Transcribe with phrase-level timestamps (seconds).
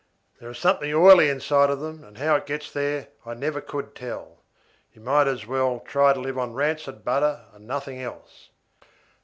[0.39, 3.93] There is something oily inside of them, and how it gets there I never could
[3.93, 4.39] tell.
[4.93, 8.49] You might as well try to live on rancid butter and nothing else.